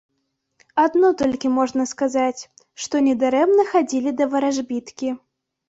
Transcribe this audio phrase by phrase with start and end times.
[0.83, 2.41] Адно толькі можна сказаць,
[2.87, 5.17] што недарэмна хадзілі да варажбіткі.